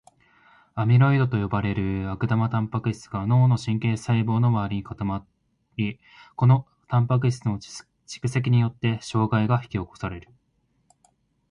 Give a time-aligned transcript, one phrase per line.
[0.73, 5.27] アミロイドと呼ばれる悪玉タンパク質が脳の神経細胞の周りに固ま
[5.77, 5.99] り、
[6.35, 10.29] このタンパク質の蓄積によって障害が引き起こされる。